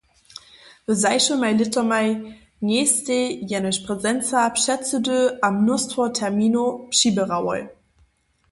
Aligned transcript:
W 0.87 0.93
zašłymaj 1.03 1.53
lětomaj 1.59 2.07
njejstej 2.67 3.23
jenož 3.51 3.75
prezenca 3.85 4.37
předsydy 4.59 5.19
a 5.45 5.47
mnóstwo 5.61 6.01
terminow 6.09 6.69
přiběrałoj. 6.93 7.61